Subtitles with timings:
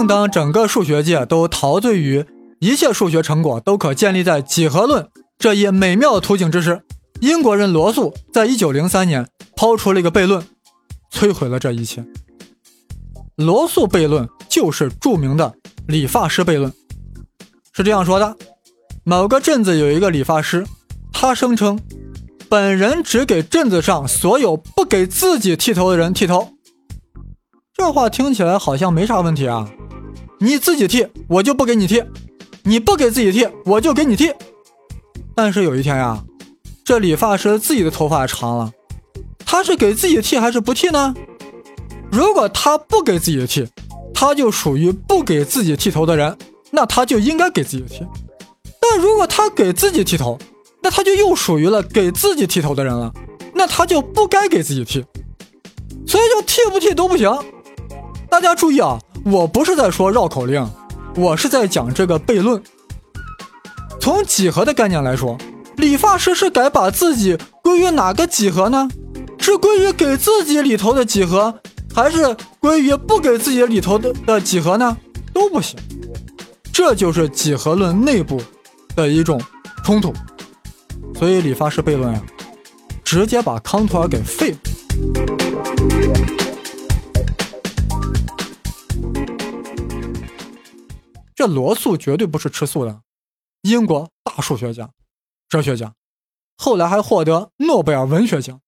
[0.00, 2.24] 正当整个数学界都陶醉于
[2.58, 5.06] 一切数学成果都可建立在几何论
[5.38, 6.80] 这一美妙的图景之时，
[7.20, 10.42] 英国人罗素在一九零三年抛出了一个悖论，
[11.12, 12.02] 摧毁了这一切。
[13.36, 15.52] 罗素悖论就是著名的
[15.86, 16.72] 理发师悖论，
[17.74, 18.34] 是这样说的：
[19.04, 20.66] 某个镇子有一个理发师，
[21.12, 21.78] 他声称
[22.48, 26.54] 本人只给镇子上所有不给自己剃头的人剃头。
[27.74, 29.70] 这话听起来好像没啥问题啊，
[30.42, 32.02] 你自己剃，我就不给你剃；
[32.62, 34.32] 你不给自己剃，我就给你剃。
[35.34, 36.24] 但是有一天呀，
[36.82, 38.72] 这理发师自己的头发长了，
[39.44, 41.14] 他是给自己剃还是不剃呢？
[42.10, 43.68] 如果他不给自己剃，
[44.14, 46.34] 他就属于不给自己剃头的人，
[46.70, 48.06] 那他就应该给自己剃。
[48.80, 50.38] 但如果他给自己剃头，
[50.82, 53.12] 那他就又属于了给自己剃头的人了，
[53.52, 55.04] 那他就不该给自己剃。
[56.06, 57.30] 所以就剃不剃都不行。
[58.30, 60.66] 大家注意啊，我不是在说绕口令，
[61.14, 62.62] 我是在讲这个悖论。
[64.00, 65.36] 从几何的概念来说，
[65.76, 68.88] 理发师是该把自己归于哪个几何呢？
[69.38, 71.54] 是归于给自己理头的几何？
[71.94, 74.96] 还是归于不给自己理头的的几何呢？
[75.32, 75.78] 都不行，
[76.72, 78.40] 这就是几何论内部
[78.94, 79.40] 的一种
[79.84, 80.14] 冲突。
[81.18, 82.22] 所以理发师悖论呀，
[83.04, 84.58] 直接把康托尔给废了。
[91.40, 93.00] 这罗素绝对不是吃素的，
[93.62, 94.90] 英国大数学家、
[95.48, 95.94] 哲学家，
[96.54, 98.60] 后来还获得诺贝尔文学奖。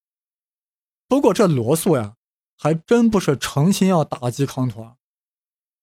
[1.07, 2.15] 不过这罗素呀。
[2.57, 4.97] 还真不是诚心要打击康托尔。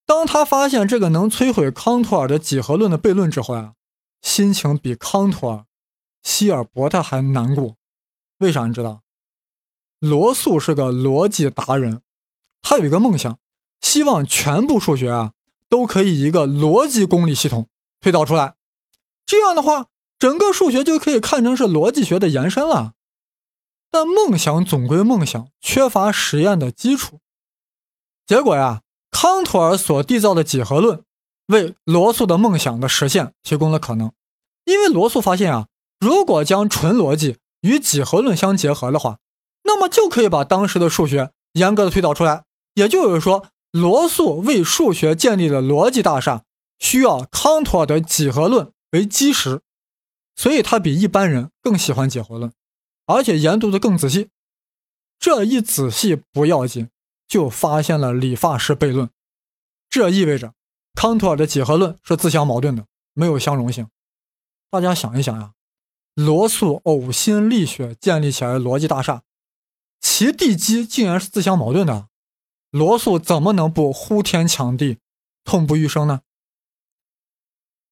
[0.05, 3.73] 当他发现这个能摧毁康托尔的几何论的悖论之后呀，
[4.21, 5.65] 心情比康托尔、
[6.23, 7.75] 希尔伯特还难过。
[8.37, 9.03] 为啥你知道？
[9.99, 12.01] 罗素是个逻辑达人，
[12.61, 13.37] 他有一个梦想，
[13.81, 15.33] 希望全部数学啊
[15.69, 17.67] 都可以一个逻辑公理系统
[18.01, 18.55] 推导出来。
[19.25, 19.85] 这样的话，
[20.17, 22.93] 整个数学就可以看成是逻辑学的延伸了。
[23.91, 27.19] 但梦想总归梦想，缺乏实验的基础。
[28.27, 28.81] 结果呀，
[29.11, 31.03] 康托尔所缔造的几何论，
[31.47, 34.11] 为罗素的梦想的实现提供了可能。
[34.65, 35.67] 因为罗素发现啊，
[35.99, 39.17] 如果将纯逻辑与几何论相结合的话，
[39.63, 42.43] 那么就可以把当时的数学严格的推导出来。
[42.75, 46.43] 也就是说，罗素为数学建立的逻辑大厦，
[46.79, 49.61] 需要康托尔的几何论为基石，
[50.35, 52.51] 所以他比一般人更喜欢几何论。
[53.05, 54.29] 而且研读的更仔细，
[55.19, 56.89] 这一仔细不要紧，
[57.27, 59.09] 就发现了理发师悖论。
[59.89, 60.53] 这意味着
[60.93, 63.87] 康托尔的几何论是自相矛盾的，没有相容性。
[64.69, 65.53] 大家想一想呀，
[66.13, 69.23] 罗素呕心沥血建立起来的逻辑大厦，
[69.99, 72.07] 其地基竟然是自相矛盾的，
[72.71, 74.99] 罗素怎么能不呼天抢地、
[75.43, 76.21] 痛不欲生呢？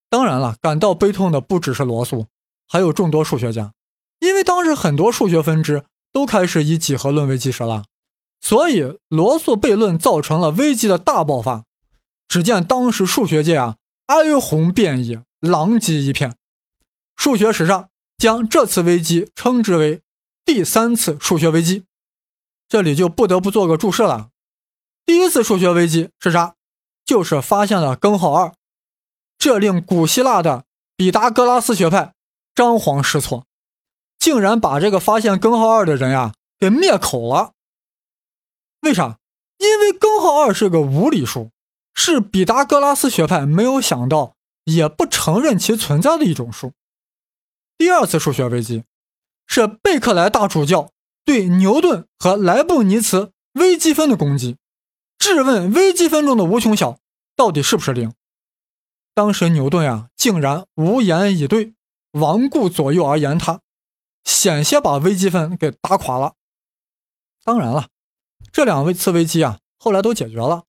[0.10, 2.28] 当然了，感到悲痛的不只是罗素，
[2.68, 3.74] 还有众多数学家。
[4.20, 7.86] 因为当时很多数学分支都开始以几何论为基石了，
[8.40, 11.66] 所以罗素悖论造成了危机的大爆发。
[12.28, 13.78] 只见当时数学界啊
[14.08, 16.36] 哀鸿遍野，狼藉一片。
[17.16, 20.02] 数学史上将这次危机称之为
[20.46, 21.86] 第三次数学危机。
[22.70, 24.30] 这里就不得不做个注释了。
[25.08, 26.56] 第一次数学危机是啥？
[27.06, 28.54] 就是发现了根号二，
[29.38, 30.66] 这令古希腊的
[30.98, 32.14] 毕达哥拉斯学派
[32.54, 33.46] 张皇失措。
[34.20, 37.54] 竟然把这个发现根号二的人呀给灭口了。
[38.82, 39.18] 为啥？
[39.58, 41.52] 因为根号二是个无理数，
[41.94, 44.36] 是毕达哥拉斯学派没有想到，
[44.66, 46.74] 也不承认其存在的一种数。
[47.78, 48.84] 第二次数学危机
[49.46, 50.92] 是贝克莱大主教
[51.24, 54.58] 对牛顿和莱布尼茨微积分的攻击，
[55.18, 57.00] 质问微积分中的无穷小
[57.36, 58.14] 到底是不是零。
[59.14, 61.74] 当时牛顿呀竟然无言以对，
[62.12, 63.62] 罔顾左右而言他。
[64.24, 66.34] 险些把微积分给打垮了。
[67.44, 67.88] 当然了，
[68.52, 70.64] 这两位次危机啊，后来都解决了。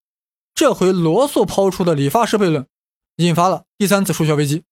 [0.55, 2.67] 这回罗素抛出的理发师悖论，
[3.17, 4.63] 引发了第三次数学危机。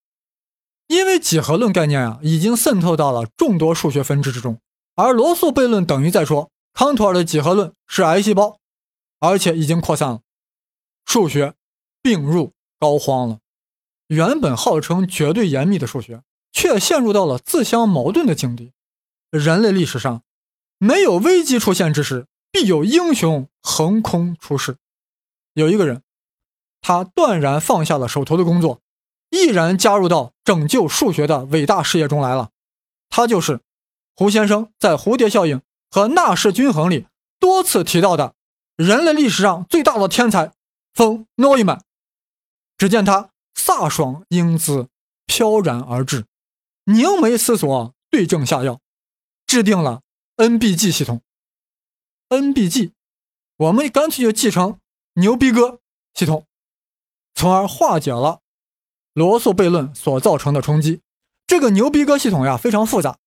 [0.87, 4.61] 因为几何论概念啊，已经渗透到了众多数学分支之中，
[4.95, 8.59] 而罗素悖论等于在说康托尔的几何论是癌细胞，
[9.27, 10.21] 而且已经扩散了，
[11.05, 11.55] 数学
[12.01, 13.41] 病入膏肓了。
[14.07, 18.73] 原本号称绝对严密的数学，却陷入到了自相矛盾的境地。
[19.31, 20.23] 人类历史上，
[20.79, 24.77] 没有危机出现之时，必有英雄横空出世。
[25.55, 26.03] 有一个人，
[26.81, 28.81] 他断然放下了手头的工作，
[29.31, 32.51] 毅然加入到拯救数学的伟大事业中来了。
[33.09, 33.61] 他就是
[34.15, 37.07] 胡先生在蝴蝶效应和纳什均衡里
[37.41, 38.36] 多次提到的
[38.77, 40.53] 人类历史上最大的天才
[40.93, 41.83] 冯诺依曼
[42.77, 44.89] 只见他飒爽英姿
[45.25, 46.27] 飘然而至，
[46.85, 48.81] 凝眉思索，对症下药，
[49.47, 50.03] 制定了
[50.37, 51.23] NBG 系统。
[52.29, 52.93] NBG，
[53.57, 54.79] 我们干脆就继承
[55.15, 55.81] 牛逼哥
[56.13, 56.47] 系统，
[57.35, 58.41] 从而化解了
[59.15, 61.01] 罗素悖论所造成的冲击。
[61.47, 63.19] 这个牛逼哥系统呀，非常复杂。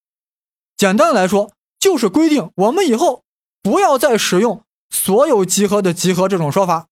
[0.77, 3.23] 简单来说，就是规定我们以后
[3.61, 6.87] 不要再使用所有集合的集合这种说法，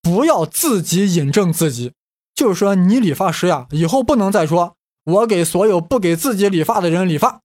[0.00, 1.92] 不要自己引证自己。
[2.34, 7.42] 就是说，你理发师呀，以后不能再说我给所有不给自己理发的人理发。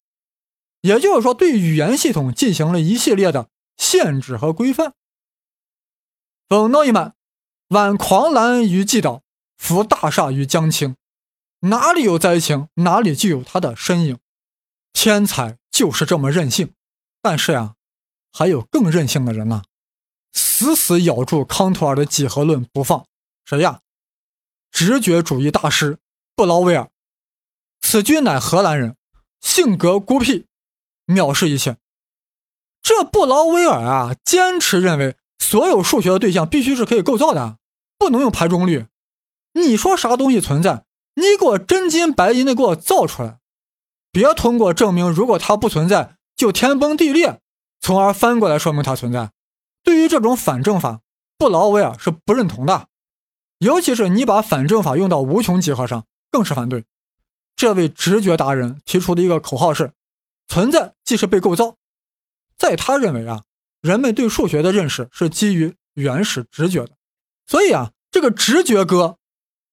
[0.82, 3.50] 也就是说，对语言系统进行了一系列的。
[3.80, 4.94] 限制和规范。
[6.50, 7.14] 冯诺依曼，
[7.68, 9.22] 挽狂澜于既倒，
[9.56, 10.96] 扶大厦于将倾。
[11.60, 14.18] 哪里有灾情，哪里就有他的身影。
[14.94, 16.74] 天才就是这么任性。
[17.22, 17.76] 但是呀，
[18.32, 19.62] 还有更任性的人呢，
[20.38, 23.06] 死死咬住康托尔的几何论不放。
[23.44, 23.82] 谁呀？
[24.72, 25.98] 直觉主义大师
[26.36, 26.90] 布劳威尔。
[27.82, 28.96] 此君乃荷兰人，
[29.42, 30.46] 性格孤僻，
[31.08, 31.78] 藐视一切。
[32.84, 37.58] 这布劳威尔啊，坚持认为所有数学的对象必须是可以构造的，
[37.98, 38.86] 不能用排中律。
[39.54, 40.86] 你说啥东西存在，
[41.16, 43.40] 你给我真金白银的给我造出来，
[44.12, 47.42] 别通过证明如果它不存在就天崩地裂，
[47.80, 49.32] 从而翻过来说明它存在。
[49.88, 51.00] 对于这种反证法，
[51.38, 52.90] 布劳威尔是不认同的，
[53.60, 56.84] 尤其是你把反证法用到无穷集合上，更是反对。
[57.56, 59.94] 这位直觉达人提出的一个口号是：
[60.46, 61.78] 存在即是被构造。
[62.58, 63.46] 在他认为啊，
[63.80, 66.90] 人们对数学的认识是基于原始直觉的，
[67.46, 69.18] 所以啊，这个直觉哥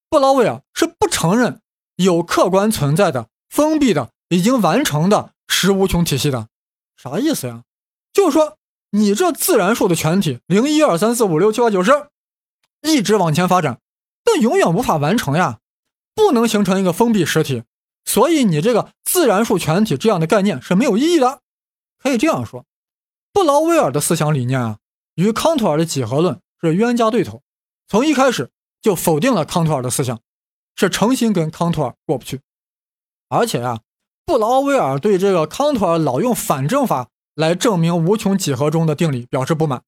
[0.08, 1.60] 布劳威尔是不承认
[1.96, 6.46] 有客观存在的封闭的已经完成的实无穷体系的。
[6.96, 7.64] 啥意思呀？
[8.12, 8.56] 就是说
[8.96, 11.90] 你这自然数的全体零一二三四五六七八九十，
[12.80, 13.80] 一直往前发展，
[14.22, 15.58] 但永远无法完成呀，
[16.14, 17.64] 不能形成一个封闭实体，
[18.04, 21.40] 所以你这个自然数全体这样的概念是没有意义的。
[21.98, 22.64] 可以这样说。
[23.32, 24.78] 布劳威尔的思想理念啊，
[25.16, 27.42] 与康托尔的几何论是冤家对头，
[27.88, 30.20] 从一开始就否定了康托尔的思想，
[30.76, 32.40] 是诚心跟康托尔过不去。
[33.28, 33.80] 而且啊，
[34.24, 39.82] 布劳威尔对这个康托尔老用反证法来证明无穷几何中的定理表示不满。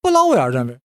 [0.00, 0.80] 布劳威尔认为，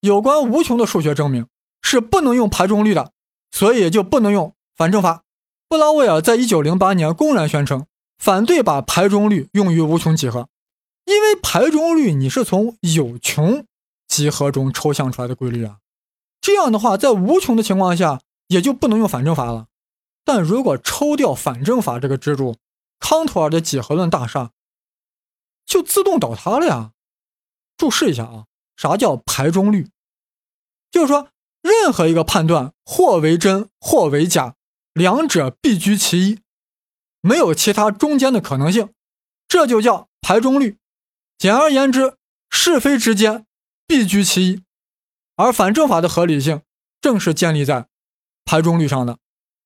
[0.00, 1.46] 有关无穷的数学证明
[1.82, 3.12] 是不能用排中律的，
[3.50, 5.22] 所以就不能用反证法。
[5.68, 7.86] 布劳威尔在一九零八年公然宣称，
[8.18, 10.48] 反对把排中律用于无穷几何。
[11.04, 13.64] 因为排中律你是从有穷
[14.08, 15.78] 集合中抽象出来的规律啊，
[16.40, 19.66] 这样的话，在无穷的情况下也就不能用反证法了。
[20.24, 22.56] 但如果抽掉反证法这个支柱，
[22.98, 24.50] 康托尔的几何论大厦
[25.66, 26.92] 就自动倒塌了呀。
[27.76, 28.46] 注释一下啊，
[28.76, 29.90] 啥叫排中律？
[30.90, 31.28] 就是说，
[31.60, 34.54] 任何一个判断或为真或为假，
[34.94, 36.40] 两者必居其一，
[37.20, 38.94] 没有其他中间的可能性，
[39.46, 40.78] 这就叫排中律。
[41.36, 42.16] 简而言之，
[42.48, 43.44] 是非之间
[43.86, 44.62] 必居其一，
[45.34, 46.62] 而反证法的合理性
[47.00, 47.88] 正是建立在
[48.44, 49.18] 排中律上的。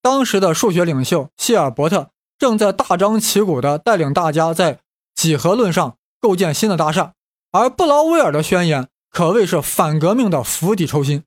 [0.03, 4.81] 当时的数学领袖希尔伯特正在大张旗鼓地带领大家在
[5.21, 7.13] 几何论上构建新的大厦，
[7.51, 11.25] 而布劳威尔的宣言可谓是反革命的釜底抽薪。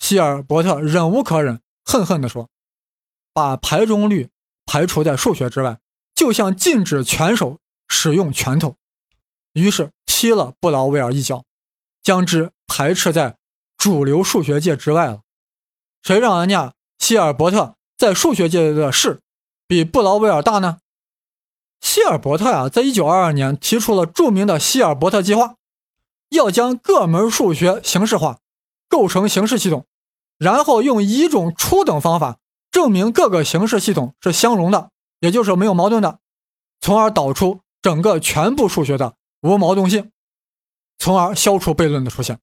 [0.00, 2.48] 希尔伯特忍无可忍，恨恨地说
[3.32, 4.28] ：“把排中律
[4.66, 5.78] 排除在数学之外，
[6.16, 8.74] 就像禁止拳手使用拳头。”
[9.54, 11.44] 于是踢了布劳威尔一脚，
[12.02, 13.36] 将之排斥在
[13.76, 15.20] 主流数学界之外了。
[16.02, 19.20] 谁让人家希尔伯特在数学界的事
[19.68, 20.78] 比布劳威尔大呢？
[21.80, 25.54] 希尔伯特呀，在一九二二年提出了著名的希尔伯特计划，
[26.30, 28.38] 要将各门数学形式化，
[28.88, 29.86] 构成形式系统，
[30.38, 32.38] 然后用一种初等方法
[32.70, 36.18] 证明各个形式系统是相容的，也就是没有矛盾的，
[36.80, 39.14] 从而导出整个全部数学的。
[39.40, 40.10] 无矛盾性，
[40.98, 42.40] 从而消除悖论的出现。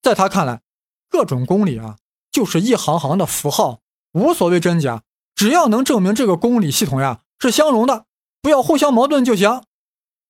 [0.00, 0.62] 在他看来，
[1.10, 1.96] 各种公理啊，
[2.30, 3.80] 就是一行行的符号，
[4.12, 5.02] 无所谓真假，
[5.34, 8.04] 只要能证明这个公理系统呀是相容的，
[8.40, 9.62] 不要互相矛盾就行。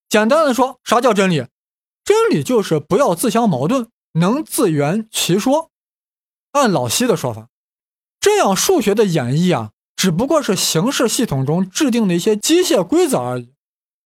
[0.08, 1.46] 简单的说，啥叫真理？
[2.04, 5.70] 真理就是不要自相矛盾，能自圆其说。
[6.52, 7.48] 按老西的说法，
[8.18, 13.52] 这样数学的演绎啊，只不过是形式系统中制定的一些机械规则而已。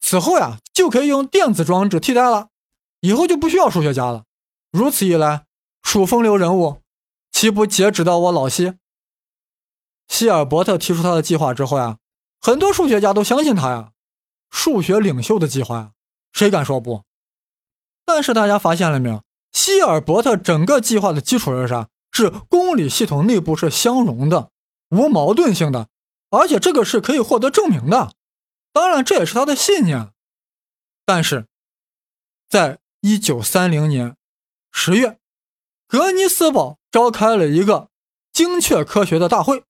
[0.01, 2.49] 此后呀，就可以用电子装置替代了，
[3.01, 4.25] 以后就不需要数学家了。
[4.73, 5.45] 如此一来，
[5.83, 6.83] 数风流人物
[7.31, 8.75] 岂不截止到我老西？
[10.09, 11.99] 希尔伯特提出他的计划之后呀，
[12.43, 13.93] 很多数学家都相信他呀，
[14.51, 15.93] 数学领袖的计划呀，
[16.33, 17.05] 谁敢说不？
[18.05, 19.23] 但是大家发现了没有？
[19.53, 21.89] 希尔伯特整个计划的基础是啥？
[22.11, 24.51] 是公理系统内部是相容的、
[24.91, 25.89] 无矛盾性的，
[26.31, 28.13] 而且这个是可以获得证明的。
[28.73, 30.11] 当然，这也是他的信念。
[31.07, 31.47] 但是，
[32.49, 34.17] 在一九三零年
[34.73, 35.19] 十月，
[35.87, 37.89] 格尼斯堡召开了一个
[38.33, 39.65] 精确科学的大会。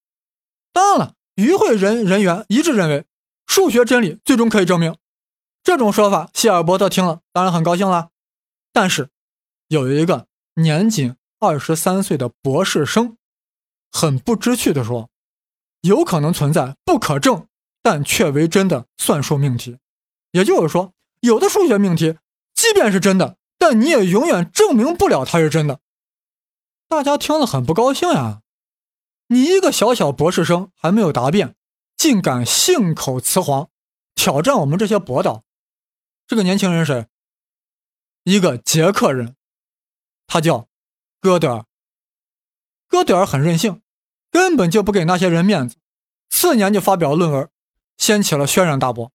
[0.72, 3.04] 当然了，与会人人员一致认为，
[3.46, 4.96] 数学真理最终可以证明。
[5.62, 8.10] 这种说法，希尔伯特听了当然很高兴了。
[8.72, 9.10] 但是，
[9.68, 13.16] 有一个年仅二十三岁的博士生，
[13.90, 15.08] 很不知趣地说
[15.82, 17.46] ：“有可能存在不可证
[17.82, 19.78] 但却为真的算术命题。
[20.32, 22.16] 也就是说，有的数学命题，
[22.54, 25.80] 即便是真的，但你也永远证明不了它是真的。”
[26.88, 28.40] 大家听了很不高兴呀！
[29.32, 31.54] 你一个小小博士生还没有答辩，
[31.96, 33.70] 竟敢信口雌黄，
[34.14, 35.42] 挑战我们这些博导。
[36.26, 37.06] 这个年轻人谁？
[38.24, 39.34] 一个捷克人，
[40.26, 40.68] 他叫
[41.18, 41.64] 戈德尔。
[42.86, 43.80] 戈德尔很任性，
[44.30, 45.76] 根本就不给那些人面子。
[46.28, 47.48] 次年就发表了论文，
[47.96, 49.10] 掀起了轩然大波。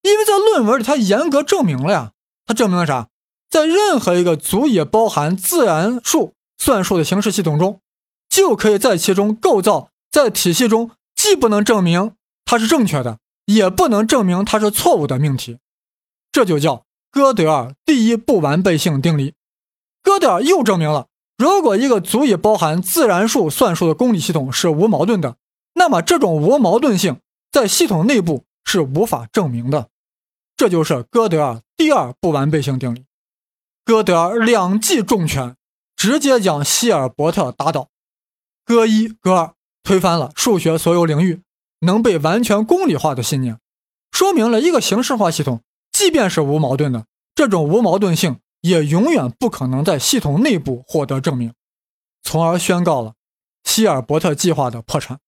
[0.00, 2.12] 因为在论文里，他严格证明了呀，
[2.46, 3.10] 他证明了啥？
[3.50, 7.82] 在任何一个足以包含自然数算术的形式系统中，
[8.38, 12.12] 就可以在其中构造在体系中既不能证明
[12.44, 15.58] 它是正确的，也不能证明它是错误的命题。
[16.30, 19.34] 这就叫哥德尔第一不完备性定理。
[20.04, 25.34] 哥德尔又证明了，如果一个足以包含自然数算术的公理系统是无矛盾的，
[25.74, 27.18] 那么这种无矛盾性
[27.50, 29.88] 在系统内部是无法证明的。
[30.56, 33.04] 这就是哥德尔第二不完备性定理。
[33.84, 35.56] 哥德尔两记重拳，
[35.96, 37.88] 直接将希尔伯特打倒。
[38.68, 41.40] 哥一、哥二推翻了数学所有领域
[41.78, 43.58] 能被完全公理化的信念，
[44.12, 45.62] 说明了一个形式化系统。
[45.90, 51.54] 即便是无矛盾的，这种无矛盾性也永远不可能在系统内部获得证明，
[52.22, 53.14] 从而宣告了
[53.64, 55.18] 希尔伯特计划的破产。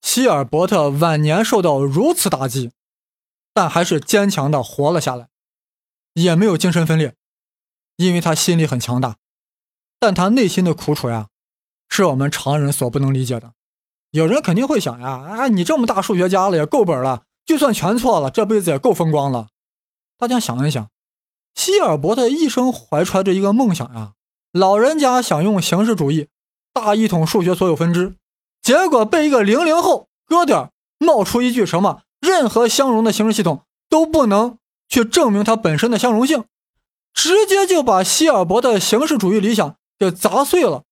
[0.00, 2.72] 希尔伯特晚年受到如此打击，
[3.52, 5.28] 但还是坚强的活了下来，
[6.14, 7.14] 也没有精神分裂，
[7.96, 9.18] 因为他心里很强大。
[9.98, 11.28] 但他内心的苦楚呀，
[11.90, 13.52] 是我们常人所不能理解的。
[14.12, 19.48] 有人肯定会想呀，啊，你这么大数学家了，也够本了，就算全错了，这辈子也够风光了。
[20.16, 20.88] 大家想一想，
[21.54, 24.12] 希尔伯特一生怀揣着一个梦想呀，
[24.52, 26.28] 老人家想用形式主义
[26.72, 28.14] 大一统数学所有分支，
[28.62, 36.44] 结果被一个零零后哥德尔冒出一句什么“任何相容的形式系统都不能去证明它本身的相容性”，
[37.14, 40.82] 直接就把希尔伯特形式主义理想给砸碎了。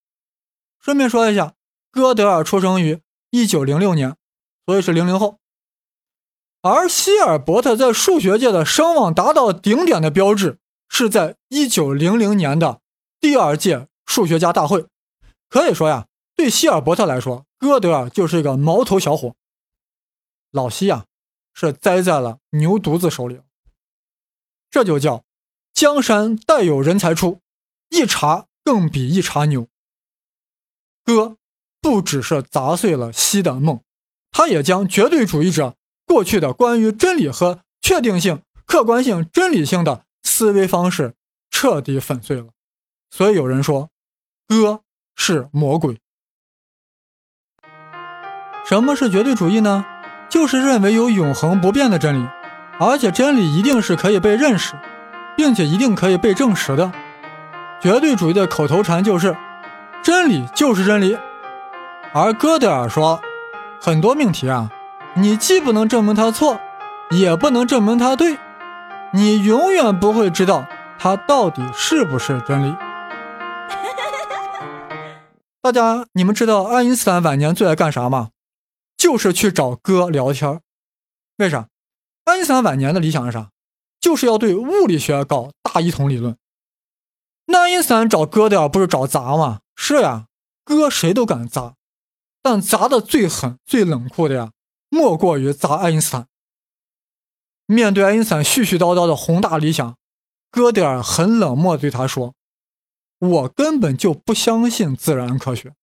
[0.81, 1.55] 顺便说一下，
[1.91, 4.17] 哥德尔出生于一九零六年，
[4.67, 5.39] 所以是零零后。
[6.61, 10.59] 而希尔伯特在数学界的声望达到顶点的标志，
[10.89, 12.81] 是在1900年的
[13.21, 14.87] 第二届数学家大会。
[15.49, 19.35] 可以说呀，对希尔伯特来说，哥德尔就是一个毛头小伙。
[20.51, 21.07] 老希呀，
[21.55, 23.41] 是栽在了牛犊子手里。
[24.71, 25.25] 这就叫
[25.73, 27.41] 江山代有人才出，
[27.89, 29.69] 一茬更比一茬牛。
[31.09, 31.39] 哥
[31.81, 33.81] 不只是砸碎了西的梦，
[34.31, 35.75] 他也将绝对主义者。
[36.07, 41.15] 过去的关于真理和确定性、客观性、真理性的思维方式
[41.51, 42.49] 彻底粉碎了，
[43.11, 43.89] 所以有人说，
[44.47, 44.83] 哥
[45.17, 45.99] 是魔鬼。
[48.67, 49.87] 什么是绝对主义呢？
[50.29, 52.29] 就是认为有永恒不变的真理，
[52.79, 54.75] 而且真理一定是可以被认识，
[55.39, 56.93] 并且一定可以被证实的。
[57.81, 59.35] 绝对主义的口头禅就是
[60.03, 61.19] “真理就是真理”，
[62.15, 63.21] 而哥德尔说，
[63.81, 64.71] 很多命题啊。
[65.15, 66.61] 你既不能证明它错，
[67.11, 68.39] 也不能证明它对，
[69.13, 70.65] 你永远不会知道
[70.99, 72.77] 它到底是不是真理。
[75.61, 78.29] 大家，你们知道爱因斯坦晚年最爱干啥吗？
[78.97, 80.61] 就是去找哥聊天。
[81.39, 81.67] 为啥？
[82.25, 83.49] 爱因斯坦晚年的理想是啥？
[84.01, 86.37] 就是要对物理学搞大一统理论。
[87.47, 89.59] 那爱因斯坦找哥的不是找砸吗？
[89.81, 90.27] 是呀，
[90.65, 91.77] 哥谁都敢砸，
[92.43, 94.51] 但砸的最狠、最冷酷的呀。
[94.91, 96.27] 莫过于砸爱因斯坦。
[97.65, 99.97] 面对爱因斯坦絮絮叨叨的宏大理想，
[100.51, 102.35] 哥德尔很冷漠对他说
[103.21, 105.75] ：“我根本就不相信自然科学。”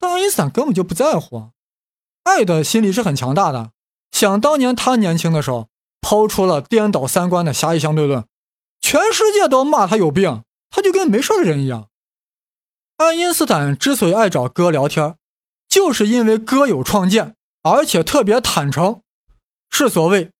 [0.00, 1.50] 但爱因斯坦根本就不在乎啊！
[2.24, 3.70] 爱的心理是很强大的。
[4.10, 5.68] 想当年他年轻的时候，
[6.00, 8.26] 抛出了颠倒三观的狭义相对论，
[8.80, 11.88] 全世界都骂他有病，他就跟没事人一样。
[13.02, 15.16] 爱因斯坦之所以爱找哥聊天，
[15.68, 17.34] 就是因为哥有创建。
[17.64, 19.02] 而且特别坦诚，
[19.70, 20.32] 是所谓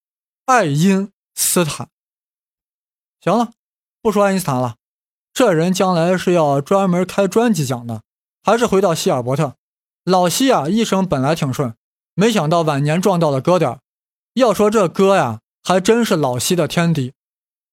[0.47, 1.88] 爱因斯坦。
[3.21, 3.52] 行了，
[4.00, 4.75] 不说爱因斯坦了，
[5.33, 8.02] 这人将来是要专门开专辑讲的，
[8.42, 9.54] 还是回到希尔伯特。
[10.04, 11.76] 老希啊，一生本来挺顺，
[12.14, 13.78] 没想到晚年撞到了哥德尔。
[14.35, 17.12] 要说这哥呀，还真是老希的天敌。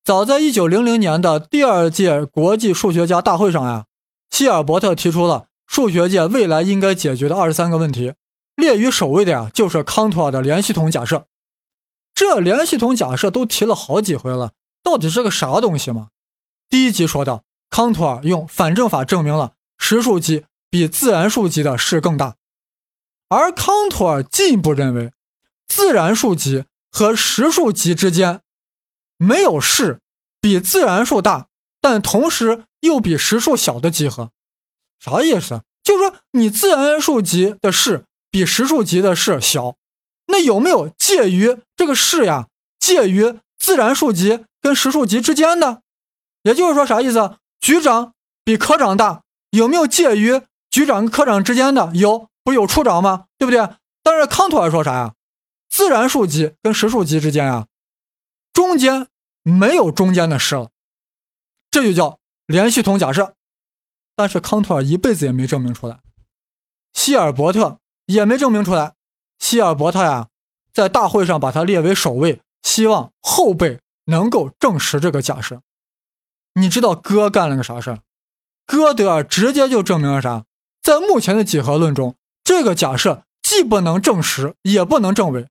[0.04, 3.86] 早在一九零零年的第二届国际数学家大会上呀，
[4.30, 8.14] 希尔伯特提出了数学界未来应该解决的二十三个问题，
[8.56, 11.28] 列于首位的呀，就是康托尔的连系统假设。
[12.14, 14.52] 这连系统假设都提了好几回了，
[14.84, 16.10] 到底是个啥东西嘛？
[16.70, 22.36] 第一集说到，康托尔用反证法证明了实数集比自然数集的势更大，
[23.30, 25.12] 而康托尔进一步认为，
[25.68, 28.42] 自然数集和实数集之间
[29.18, 30.02] 没有势
[30.42, 31.48] 比自然数大，
[31.80, 34.32] 但同时又比实数小的集合。
[35.00, 35.62] 啥意思？
[35.84, 39.76] 就是说你自然数集的势比实数集的势小。
[40.28, 42.48] 那有没有介于这个势呀，
[42.80, 45.82] 介于自然数集跟实数集之间的？
[46.44, 47.38] 也就是说啥意思？
[47.60, 51.92] 局长比科长大，有没有介于局长跟科长之间的？
[51.96, 53.26] 有，不有处长吗？
[53.38, 53.68] 对不对？
[54.04, 55.16] 但是康托尔说啥呀？
[55.68, 57.68] 自然数集跟实数集之间啊，
[58.54, 59.08] 中间
[59.42, 60.70] 没有中间的势了，
[61.72, 62.19] 这就叫
[62.50, 63.36] 连系统假设。
[64.16, 66.00] 但是康托尔一辈子也没证明出来，
[66.92, 67.78] 希尔伯特
[68.08, 68.96] 也没证明出来。
[69.38, 70.28] 希尔伯特呀，
[70.74, 75.62] 在大会上把他列为首位，希望后辈能够证实这个假设。
[76.56, 78.00] 你知道哥干了个啥事儿？
[78.66, 80.44] 哥德尔直接就证明了啥？
[80.82, 85.48] 在目前的几何论中，这个假设既不能证实，也不能证伪。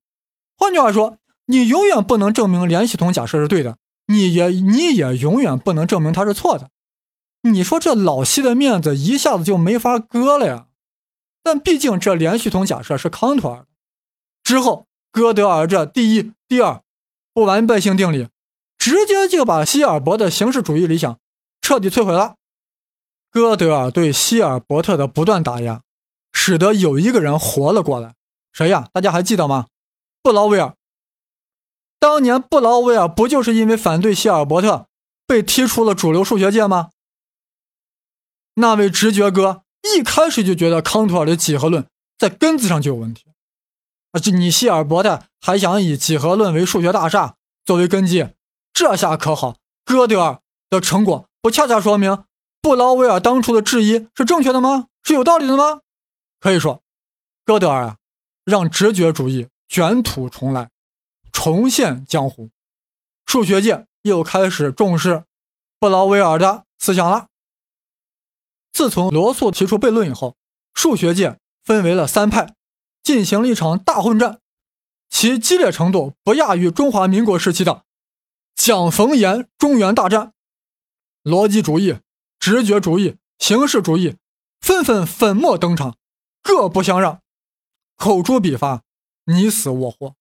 [0.59, 3.79] 换句话说，你永远不能证明连系统假设是对的，
[4.09, 6.69] 你也你也永远不能证明它是错的。
[7.43, 10.67] 你说这老希的面子一下子就没法割了呀？
[11.43, 13.67] 但毕竟这连续统假设是康托尔。
[14.43, 16.83] 之后，哥德尔这第一、第二
[17.33, 18.29] 不完备性定理，
[18.77, 21.19] 直接就把希尔伯的形式主义理想
[21.61, 22.35] 彻底摧毁了。
[23.31, 25.83] 哥德尔对希尔伯特的不断打压，
[26.33, 28.15] 使得有一个人活了过来。
[28.53, 28.89] 谁呀？
[28.93, 29.67] 大家还记得吗？
[30.23, 30.75] 布劳威尔。
[32.01, 34.87] 当年布劳威尔不就是因为反对希尔伯特，
[35.27, 36.91] 被踢出了主流数学界吗？
[38.61, 39.63] 那位直觉哥
[39.95, 41.87] 一开始就觉得康托尔的几何论
[42.19, 43.25] 在根子上就有问题。
[44.13, 48.29] 啊，这你希尔伯特还想以几何论为数学大厦作为根基，
[48.73, 52.25] 这下可好，哥德尔的成果不恰恰说明
[52.61, 54.87] 布劳威尔当初的质疑是正确的吗？
[55.05, 55.81] 是有道理的吗？
[56.41, 56.83] 可以说，
[57.45, 57.97] 哥德尔啊，
[58.45, 60.71] 让直觉主义卷土重来，
[61.31, 62.51] 重现江湖，
[63.25, 65.23] 数学界又开始重视
[65.79, 67.28] 布劳威尔的思想了。
[68.79, 70.37] 自从罗素提出悖论以后，
[70.73, 72.55] 数学界分为了三派。
[73.03, 74.39] 进行了一场大混战，
[75.09, 77.83] 其激烈程度不亚于中华民国时期的
[78.55, 80.33] 蒋冯阎中原大战。
[81.25, 81.99] 逻辑主义、
[82.39, 84.15] 直觉主义、形式主义
[84.61, 85.97] 纷纷粉墨登场，
[86.41, 87.21] 各不相让，
[87.97, 88.85] 口诛笔伐，
[89.25, 90.15] 你死我活。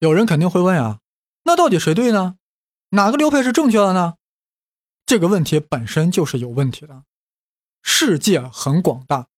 [0.00, 1.00] 有人肯定会问啊，
[1.44, 2.36] 那到底谁对呢？
[2.90, 4.16] 哪个流派是正确的呢？
[5.06, 7.04] 这个问题本身就是有问题的。
[7.82, 9.28] 世界很广大，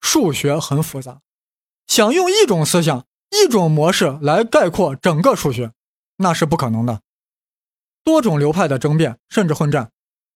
[0.00, 1.20] 数学很复杂。
[1.86, 5.72] 想用一种思想、一种模式来概括整个数学，
[6.16, 7.02] 那是不可能的。
[8.02, 9.90] 多种流派的争辩甚至混战，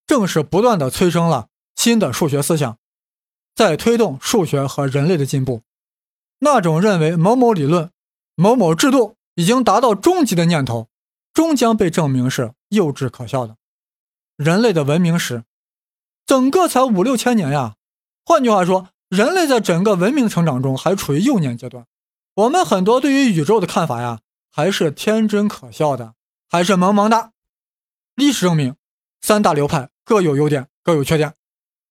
[0.06, 2.78] 正是不断的催生了新的数学思想，
[3.54, 5.62] 在推动数学和人类的进步。
[6.38, 7.90] 那种认为某某理论、
[8.34, 10.88] 某某制度已经达到终极的念头，
[11.32, 13.56] 终将被证明是幼稚可笑的。
[14.36, 15.44] 人类的文明史，
[16.28, 17.74] 整个才五六千年呀。
[18.24, 18.90] 换句话说。
[19.08, 21.86] 人类在整个文明成长中还处于幼年阶段，
[22.34, 26.12] 我们很多对于宇宙的看法呀，还是天真可笑的，
[26.46, 27.32] 还是萌萌的。
[28.14, 28.76] 历史证明，
[29.22, 31.32] 三大流派各有优点，各有缺点，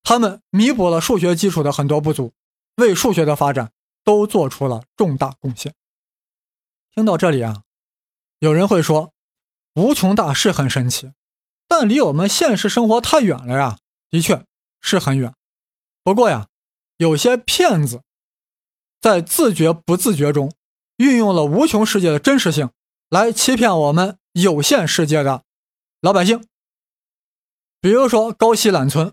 [0.04, 2.32] 他们弥补了数学基础的很多不足，
[2.76, 3.72] 为数学的发展
[4.04, 5.74] 都做出了重大贡献。
[6.94, 7.64] 听到这里啊，
[8.38, 9.12] 有人会说，
[9.74, 11.10] 无穷大是很神奇，
[11.66, 13.78] 但离我们现实生活太远了呀。
[14.10, 14.44] 的确
[14.80, 15.34] 是很远，
[16.02, 16.48] 不过呀。
[17.00, 18.02] 有些骗子
[19.00, 20.52] 在自觉不自觉中
[20.96, 22.72] 运用了无穷世界的真实性
[23.08, 25.44] 来欺骗我们有限世界的
[26.00, 26.44] 老百姓。
[27.80, 29.12] 比如说高息揽存，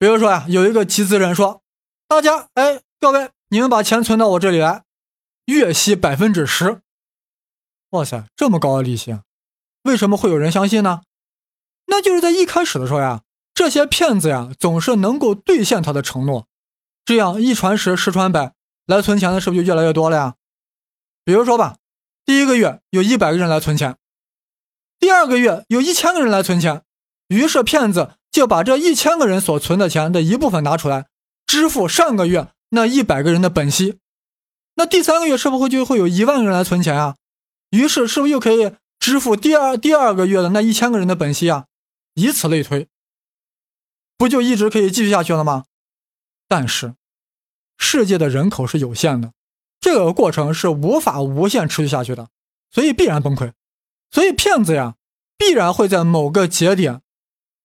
[0.00, 1.62] 比如说呀，有一个集资人说
[2.08, 4.82] ：“大家，哎，各位，你们把钱存到我这里来，
[5.44, 6.82] 月息百分之十。”
[7.90, 9.16] 哇塞，这么高的利息，
[9.82, 11.02] 为什么会有人相信呢？
[11.86, 13.22] 那就是在一开始的时候呀，
[13.60, 16.48] 这些骗子呀，总是能够兑现他的承诺。
[17.04, 18.54] 这样一传十，十传百，
[18.86, 20.34] 来存钱的是不是就越来越多了呀？
[21.26, 21.76] 比如说吧，
[22.24, 23.98] 第一个月有一百个人来存钱，
[24.98, 26.84] 第二个月有一千个人来存钱，
[27.28, 31.08] 于是骗子就把这一千个人所存的钱的一部分拿出来，
[31.46, 33.98] 支付上个月那一百个人的本息，
[34.76, 37.16] 那第三个月是不是就会有一万个人来存钱啊？
[37.68, 41.66] 于是是不是又可以支付第二第二个月的那一千个人的本息啊？
[42.14, 42.88] 以此类推，
[44.20, 45.64] 不就一直可以继续下去了吗？
[46.46, 46.94] 但是，
[47.78, 49.32] 世界的人口是有限的，
[49.80, 52.28] 这个过程是无法无限持续下去的，
[52.70, 53.54] 所以必然崩溃。
[54.10, 54.96] 所以骗子呀，
[55.38, 57.00] 必然会在某个节点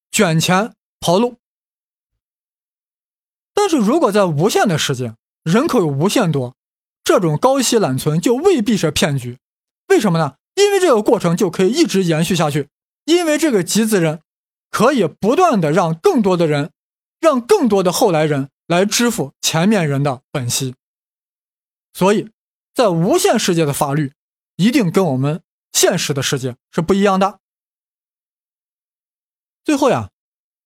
[0.09, 1.35] 卷钱跑路。
[3.53, 5.13] 但是如果在无限的世界，
[5.43, 6.55] 人口有无限多，
[7.03, 9.37] 这种高息揽存就未必是骗局。
[9.89, 10.35] 为什么呢？
[10.55, 12.69] 因为这个过程就可以一直延续下去，
[13.03, 14.21] 因为这个集资人
[14.75, 16.73] 可以不断的让更多的人，
[17.21, 20.75] 让更多的后来人来支付前面人的本息。
[21.93, 22.29] 所以，
[22.73, 24.11] 在无限世界的法律
[24.57, 27.39] 一定跟我们现实的世界是不一样的。
[29.63, 30.09] 最后呀，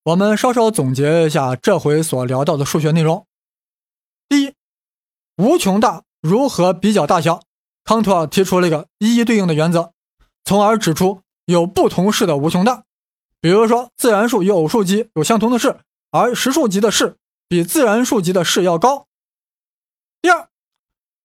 [0.06, 3.28] 我们稍稍总结一下这回所聊到的数学内容。
[4.28, 4.56] 第一，
[5.38, 7.44] 无穷大如何比较大小？
[7.84, 9.94] 康托尔提出了一个一一对应的原则，
[10.44, 12.86] 从而指出有不同式的无穷大。
[13.42, 15.80] 比如说，自然数与偶数集有相同的式，
[16.12, 19.08] 而实数集的式比自然数集的式要高。
[20.22, 20.50] 第二，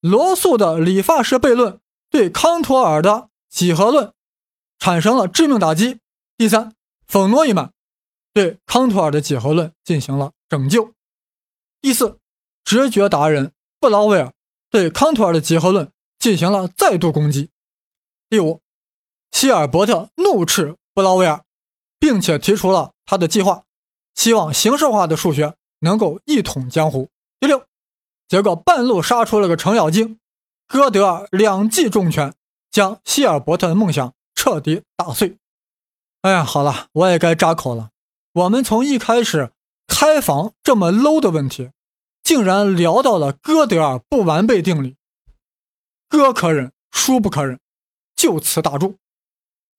[0.00, 4.12] 罗素的理发师悖论对康托尔的几何论
[4.78, 5.98] 产生了致命打击。
[6.36, 6.74] 第三，
[7.06, 7.72] 冯诺依曼
[8.32, 10.92] 对康托尔的几何论进行了拯救。
[11.80, 12.18] 第四，
[12.64, 14.32] 直觉达人布劳威尔
[14.70, 15.90] 对康托尔的几何论。
[16.16, 17.50] 进行了再度攻击。
[18.30, 18.62] 第五，
[19.30, 21.44] 希尔伯特怒斥布劳威尔，
[22.04, 23.64] 并且提出了他的计划，
[24.14, 27.08] 希望形式化的数学能够一统江湖。
[27.40, 27.64] 第六，
[28.28, 30.20] 结果半路杀出了个程咬金，
[30.68, 32.34] 哥德尔两记重拳
[32.70, 35.38] 将希尔伯特的梦想彻底打碎。
[36.20, 37.88] 哎呀，好了，我也该扎口了。
[38.34, 39.52] 我们从一开始
[39.86, 41.70] 开房这么 low 的问题，
[42.22, 44.96] 竟然聊到了哥德尔不完备定理。
[46.10, 47.58] 哥可忍，叔不可忍，
[48.14, 48.96] 就此打住。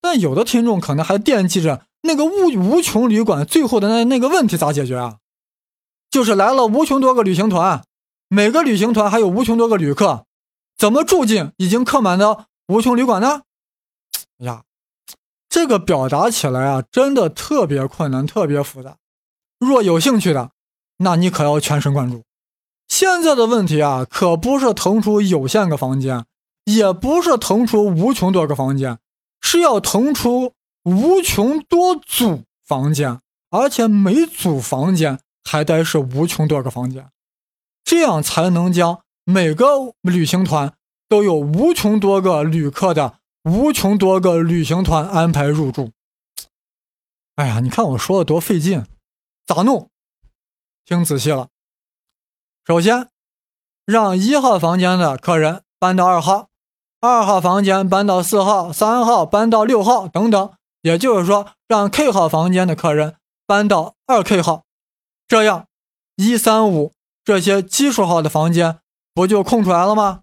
[0.01, 5.18] 但有的听众可能还惦记着那个无无穷旅馆最后的那那个问题咋解决啊？
[6.10, 7.84] 就是来了无穷多个旅行团，
[8.30, 10.26] 每个旅行团还有无穷多个旅客，
[10.78, 13.41] 怎么住进已经客满的无穷旅馆呢？
[14.38, 14.63] 呀，
[15.50, 18.98] 这个表达起来啊，真的特别困难，特别复杂。
[19.60, 20.52] 若有兴趣的，
[20.98, 22.24] 那你可要全神贯注。
[22.88, 26.26] 现在的问题啊，可不是腾出有限个房间，
[26.65, 29.00] 也不是腾出无穷多个房间，
[29.41, 30.54] 是要腾出
[30.86, 33.19] 无穷多组房间，
[33.50, 37.10] 而且每组房间还得是无穷多个房间，
[37.84, 39.65] 这样才能将每个
[40.02, 40.76] 旅行团
[41.10, 45.91] 都有无穷多个旅客的无穷多个旅行团安排入住。
[47.36, 48.86] 哎呀，你看我说的多费劲，
[49.45, 49.89] 咋弄？
[50.86, 51.50] 听仔细了。
[52.63, 53.10] 首先，
[53.86, 56.50] 让一号房间的客人搬到二号，
[57.02, 60.54] 二号房间搬到四号，三号搬到六号等等。
[60.86, 63.15] 也就是说，让 K 号房间的客人
[63.48, 64.65] 搬到二 K 号，
[65.28, 65.65] 这样
[66.15, 66.93] 一三五
[67.24, 68.78] 这些奇数号的房间
[69.12, 70.21] 不就空出来了吗？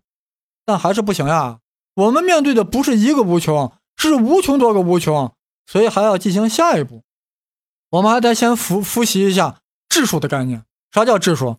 [0.64, 1.58] 但还是不行呀，
[1.96, 5.34] 我们面对的不是一个无穷，是无穷多个无穷，
[5.66, 7.02] 所以还要进行下一步。
[7.90, 10.64] 我们还得先复复习一下质数的概念。
[10.92, 11.56] 啥叫质数？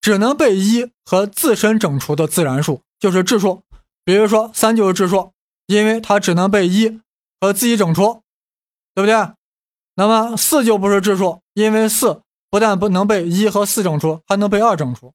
[0.00, 3.64] 只能被一和自身整除的自然数就是质数，
[4.02, 5.32] 比如说三就是质数，
[5.66, 7.02] 因为它只能被一
[7.38, 8.22] 和自己整除，
[8.96, 9.14] 对不对？
[9.94, 15.12] 那么四就不是质数，因为四不但不能被一和四整除，还能被二整除。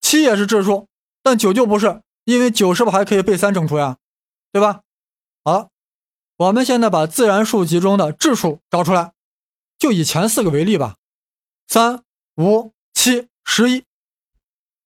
[0.00, 0.86] 七也是质数，
[1.20, 3.96] 但九就不是，因为九是不是还可以被三整除呀？
[4.52, 4.82] 对吧？
[5.42, 5.70] 好，
[6.36, 9.12] 我们现在把自然数集中的质数找出来，
[9.76, 10.94] 就以前四个为例吧，
[11.66, 12.04] 三、
[12.36, 13.82] 五、七、十一。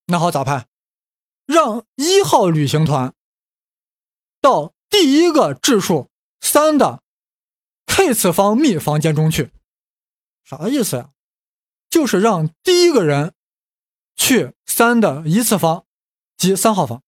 [0.06, 0.66] 那好，咋判？
[1.44, 3.12] 让一号旅行团
[4.40, 6.08] 到第一个质数
[6.40, 7.02] 三的
[7.86, 9.50] k 次方密房间中去，
[10.44, 11.10] 啥意思呀？
[11.88, 13.34] 就是让第一个人
[14.16, 15.84] 去三的一次方，
[16.36, 17.00] 即三号房；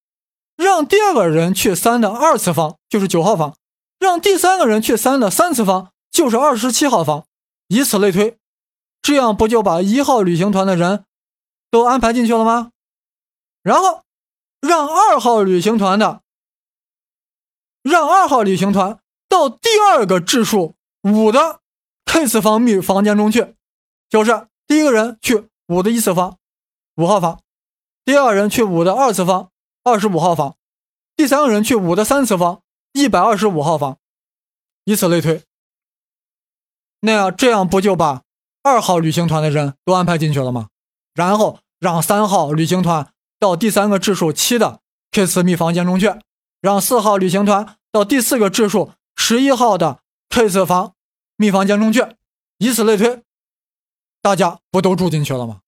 [0.56, 3.54] 让第二个人去三的二次方，就是九号房；
[3.98, 7.26] 让第三个人去三的三次方，就是二十七号房。
[7.68, 8.38] 以此类推，
[9.02, 11.04] 这样不就把一号旅行团的人
[11.68, 12.70] 都安排进去了吗？
[13.62, 14.04] 然后，
[14.60, 16.22] 让二号旅行团的，
[17.82, 19.00] 让二号旅行团
[19.36, 21.60] 到第二个质数五的
[22.06, 23.54] k 次方幂房间中去，
[24.08, 26.38] 就是第一个人去五的一次方，
[26.94, 27.40] 五号房；
[28.02, 29.50] 第二人去五的二次方，
[29.84, 30.56] 二十五号房；
[31.14, 32.62] 第三个人去五的三次方，
[32.94, 33.98] 一百二十五号房，
[34.84, 35.42] 以此类推。
[37.00, 38.22] 那样这样不就把
[38.62, 40.68] 二号旅行团的人都安排进去了吗？
[41.14, 41.58] 然后。
[41.78, 44.80] 让三号旅行团到第三个质数七的
[45.12, 46.10] K 次密房间中去，
[46.62, 50.92] 让四号旅行团到第四个质数十一号的 K 四房
[51.36, 52.04] 密房间中去，
[52.58, 53.22] 以此类推，
[54.22, 55.60] 大家不都住进去了吗？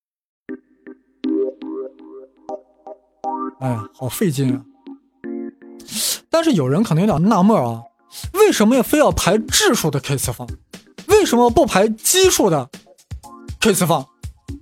[3.61, 4.63] 哎呀，好费劲啊！
[6.31, 7.83] 但是有人可能有点纳闷啊，
[8.35, 10.49] 为什么要非要排质数的 K 次方？
[11.09, 12.71] 为什么不排奇数的
[13.59, 14.07] K 次方？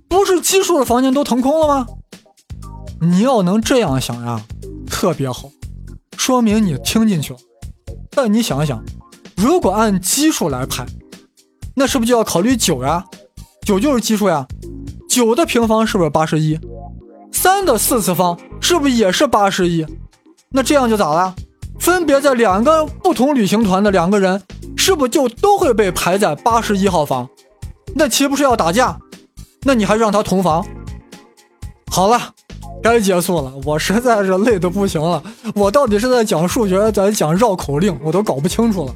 [0.07, 1.85] 不是奇数的房间都腾空了吗？
[3.01, 4.43] 你要能这样想呀，
[4.89, 5.51] 特别好，
[6.17, 7.39] 说明你听进去了。
[8.17, 8.83] 但你想想，
[9.35, 10.83] 如果按奇数来排，
[11.75, 13.05] 那是不是就要考虑九呀？
[13.61, 14.47] 九就是奇数呀，
[15.07, 16.59] 九的平方是不是八十一？
[17.31, 19.85] 三的四次方是不是也是八十一？
[20.49, 21.35] 那这样就咋了？
[21.77, 24.41] 分别在两个不同旅行团的两个人，
[24.75, 27.29] 是不是就都会被排在八十一号房？
[27.93, 28.97] 那岂不是要打架？
[29.61, 30.65] 那你还让他同房？
[31.91, 32.33] 好了，
[32.81, 33.53] 该结束了。
[33.65, 35.21] 我实在是累得不行了。
[35.55, 38.95] 我到底是在讲数学，在讲绕口令，我都搞不清楚了。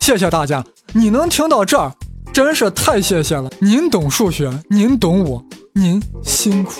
[0.00, 1.92] 谢谢大家，你能听到这儿，
[2.32, 3.50] 真是太谢谢了。
[3.58, 6.72] 您懂数学，您懂我，您辛苦。